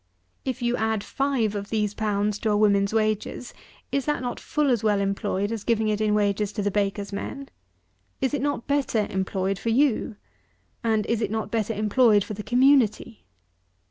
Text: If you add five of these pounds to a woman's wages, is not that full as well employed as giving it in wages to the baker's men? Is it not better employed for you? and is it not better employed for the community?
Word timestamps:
If 0.43 0.63
you 0.63 0.77
add 0.77 1.03
five 1.03 1.53
of 1.53 1.69
these 1.69 1.93
pounds 1.93 2.39
to 2.39 2.49
a 2.49 2.57
woman's 2.57 2.91
wages, 2.91 3.53
is 3.91 4.07
not 4.07 4.23
that 4.23 4.39
full 4.39 4.71
as 4.71 4.83
well 4.83 4.99
employed 4.99 5.51
as 5.51 5.63
giving 5.63 5.89
it 5.89 6.01
in 6.01 6.15
wages 6.15 6.51
to 6.53 6.63
the 6.63 6.71
baker's 6.71 7.13
men? 7.13 7.49
Is 8.19 8.33
it 8.33 8.41
not 8.41 8.65
better 8.65 9.05
employed 9.11 9.59
for 9.59 9.69
you? 9.69 10.15
and 10.83 11.05
is 11.05 11.21
it 11.21 11.29
not 11.29 11.51
better 11.51 11.75
employed 11.75 12.23
for 12.23 12.33
the 12.33 12.41
community? 12.41 13.25